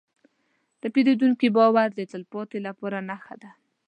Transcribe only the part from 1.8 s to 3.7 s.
د تلپاتې بری نښه ده.